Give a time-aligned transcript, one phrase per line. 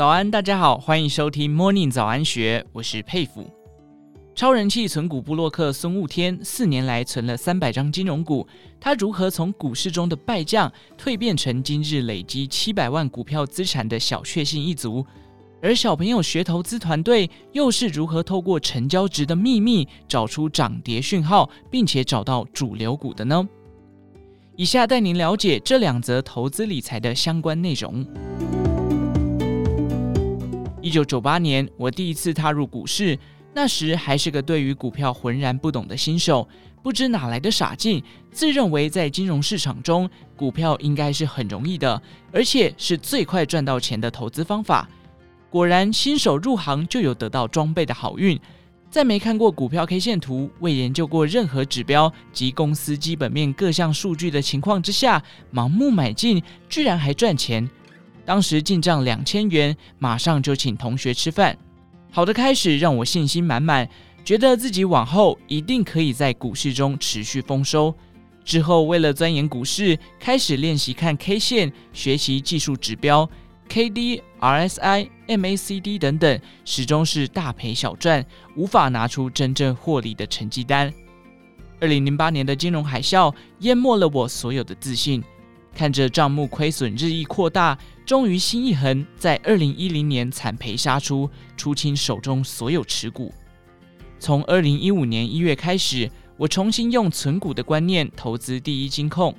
[0.00, 3.46] 早安，大家好，欢迎收听 Morning 早安学，我是佩服。
[4.34, 8.46] 超人气存股布洛克孙悟天四年来存了三百张金融股，
[8.80, 15.04] 他如何从股市中的败将蜕变成今日累积七百万股票资产的小确幸一族？
[15.60, 23.46] 而小朋友学投资团队又是如何透过成交值的秘密找出涨跌讯号，并且找到主流股的呢？
[24.56, 28.06] 以下带您了解这两则投资理财的相关内容。
[30.90, 33.16] 一九九八年，我第一次踏入股市，
[33.54, 36.48] 那时还是个对于股票浑然不懂的新手，
[36.82, 44.88] 不知哪来的傻劲，自认为在金融市场中，股票应该是很容易的，而且是最快赚到钱的投资方法。
[45.48, 48.36] 果然，新手入行就有得到装备的好运。
[48.90, 55.22] 在没看过股票 K 线图、未研究过任何指标及公司基本面各项数据的情况之下，
[55.54, 57.70] 盲目买进，居然还赚钱。
[58.24, 61.56] 当时进账两千元，马上就请同学吃饭。
[62.10, 63.88] 好的开始让我信心满满，
[64.24, 67.94] 觉得自己往后一定可以在股市中持续丰收。
[68.44, 73.28] 之后，为了钻研股市，开始练习看 K 线，学习技术指标。
[73.68, 80.92] K D、R S I、M A C D 等等，始终是大赔小赚，无法拿出真正获利的成绩单。
[81.78, 85.22] 二零零八年的金融海啸淹没了我所有的自信，
[85.74, 93.32] 看着账目亏损日益扩大，终于心一横，在二零一零年惨赔杀出，出清手中所有持股。
[94.18, 99.34] 从二零一五年一月开始，我重新用存股的观念投资第一金控，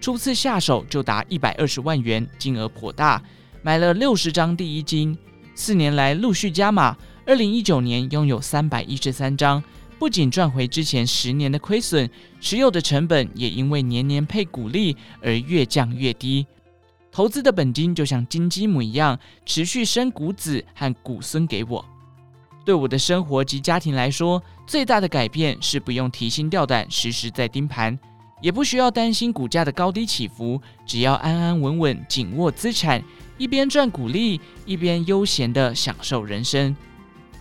[0.00, 3.22] 初次下手就达一百二十万元，金额颇大。
[3.60, 5.18] 买了六十张第一金，
[5.54, 9.62] 四年来陆续加码，二零一九年拥有三百一十三张，
[9.98, 12.08] 不仅赚回之前十年的亏损，
[12.40, 16.46] 持有的成本也因为年年配股利而越降越低。
[17.10, 21.84] 投资的本金就像金鸡母一样，持续生股子和股孙给我。
[22.64, 27.98] 对我的生活及家庭来说，最大的改变是不用提心吊胆，时时在盯盘，
[28.40, 33.02] 也不需要担心股价的高低起伏，只要安安稳稳紧握资产。
[33.36, 36.76] 一边赚股利，一边悠闲地享受人生。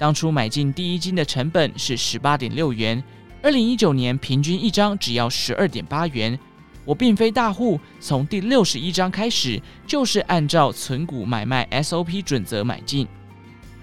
[0.00, 3.04] 当初买进第一金的成本是十八点六元，
[3.42, 6.38] 二零一九年平均一张只要十二点八元。
[6.86, 13.06] 我并非大户，从第六十一张开始就是按照存股买卖 SOP 准则买进。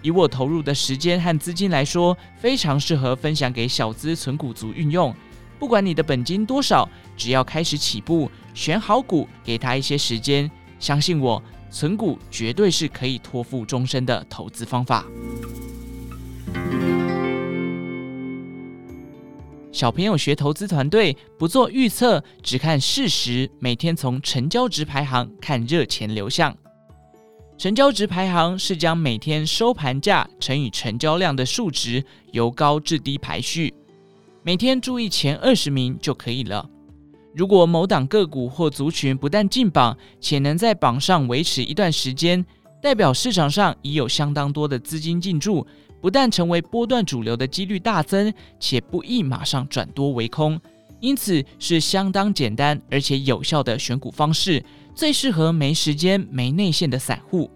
[0.00, 5.14] 以我投入的时间和资金来说，非常适合分享给小资存股族运用。
[5.58, 10.50] 不管你的本金多少，只要开始起步，选好股，给他一些时间，
[10.80, 11.42] 相信我。
[11.70, 15.04] 存股绝对是可以托付终身的投资方法。
[19.76, 26.56] 小朋友学投资团队不做预测，只看事实，每天从成交值排行看热钱流向。
[27.58, 33.74] 成交值排行是将每天收盘价乘以成交量的数值，由高至低排序，
[34.42, 36.66] 每天注意前二十名就可以了。
[37.34, 42.42] 如果某档个股或族群不但进榜，且能在榜上维持一段时间，
[42.80, 45.66] 代表市场上已有相当多的资金进驻，
[46.00, 50.60] 不但成为波段主流的几率大增，且不易马上转多为空，
[51.00, 54.64] 因此是相当简单而且有效的选股方式，
[54.94, 57.50] 最适合没时间、没内线的散户。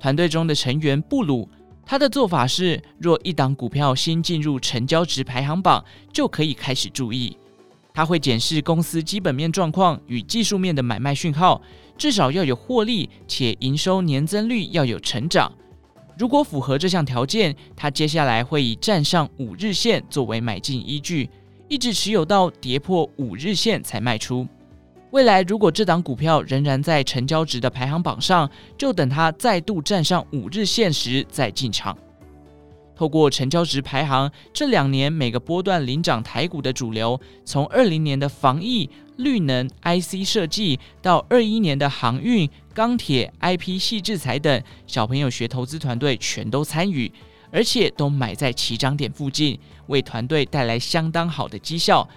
[0.00, 1.48] 团队中的成员布鲁，
[1.84, 7.36] 他的做法是：若一档股票新进入成交值排行榜，就可以开始注意。
[7.94, 11.60] 他会检视公司基本面状况与技术面的买卖讯号，
[11.96, 15.52] 至少要有获利，且营收年增率要有成长。
[16.18, 21.30] 如果符合这项条件，他接下来会以站上五日线作为买进依据，
[21.68, 24.44] 一直持有到跌破五日线才卖出。
[25.12, 31.96] 未来如果这档股票仍然在成交值的排行榜上，就等它再度站上五日线时再进场。
[32.96, 47.10] 透过成交值排行，这两年每个波段领涨台股的主流，从二零年的防疫、绿能、IC 设计，到二一年的航运、钢铁、IP 系制裁等，小朋友学投资团队全都参与，
[47.50, 49.58] 而且都买在起涨点附近，
[49.88, 52.08] 为团队带来相当好的绩效。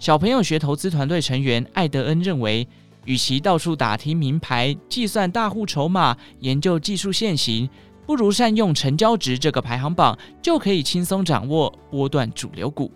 [0.00, 2.66] 小朋友学投资团队成员艾德恩认为，
[3.04, 7.70] 与其到处打听名牌、计算大户筹码、研究技术线型。
[8.04, 12.90] 不如善用成交值这个排行榜，就可以轻松掌握波段主流股。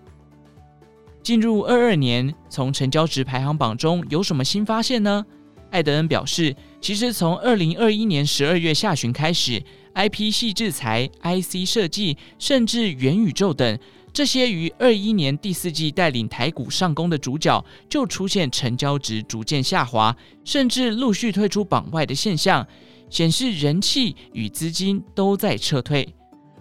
[1.22, 5.24] 进入二二年，从成交值排行榜中有什么新发现呢？
[5.74, 9.60] 艾德恩表示，其实从二零二一年十二月下旬开始
[9.92, 13.76] ，IP 系制裁、IC 设计，甚至元宇宙等
[14.12, 22.64] 这些于二一年第四季带领台股上攻的主角，就出现成交值逐渐下滑，甚至陆续退出榜外的现象。
[23.10, 26.08] 显示人气与资金都在撤退。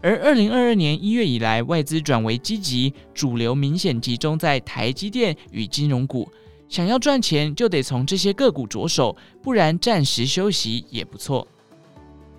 [0.02, 6.28] 而二零二二年一月以来，外资转为积极，主流明显集中在台积电与金融股。
[6.74, 11.48] 想要赚钱，就得从这些个股着手，不然暂时休息也不错。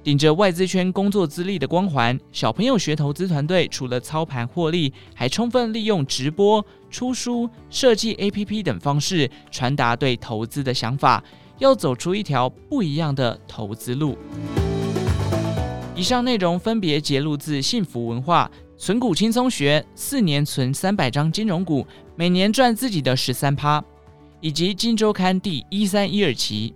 [0.03, 11.23] 顶着外资圈工作资历的光环，小朋友学投资团队除了操盘获利，还充分利用直播、出书、设计 APP 等方式传达对投资的想法，
[11.61, 14.19] 要走出一条不一样的投资路。
[15.95, 21.87] 以上内容分别节录自幸福文化《存股轻松学》，四年存三百张金融股，
[22.17, 23.83] 每年赚自己的十三趴，
[24.45, 26.75] 以及《金周刊》第一三一二期。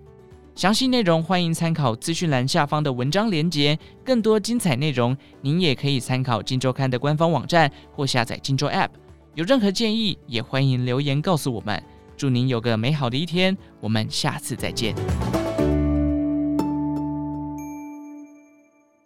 [0.55, 8.87] 详细内容欢迎参考资讯栏下方的文章连接，更多精彩内容您也可以参考《金周刊》的官方网站或下载《金周 App》。
[9.35, 11.81] 有任何建议也欢迎留言告诉我们。
[12.17, 14.95] 祝您有个美好的一天，我们下次再见。